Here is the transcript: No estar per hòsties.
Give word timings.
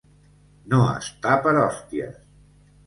No 0.71 0.79
estar 1.03 1.37
per 1.45 1.55
hòsties. 1.61 2.21